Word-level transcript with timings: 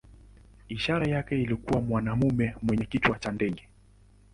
Ishara 0.69 1.07
yake 1.07 1.41
ilikuwa 1.41 1.81
mwanamume 1.81 2.55
mwenye 2.61 2.85
kichwa 2.85 3.19
cha 3.19 3.31
ndege. 3.31 3.67